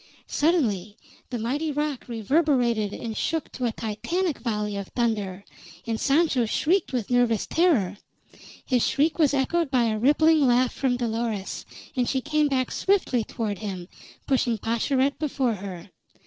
[0.25, 0.97] Suddenly
[1.29, 5.45] the mighty rock reverberated and shook to a Titanic volley of thunder,
[5.85, 7.99] and Sancho shrieked with nervous terror.
[8.65, 13.23] His shriek was echoed by a rippling laugh from Dolores, and she came back swiftly
[13.23, 13.87] toward him,
[14.25, 15.91] pushing Pascherette before her.